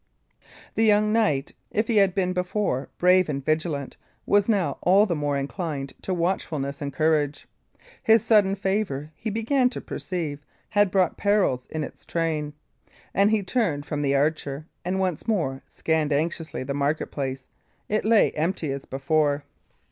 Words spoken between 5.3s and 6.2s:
inclined to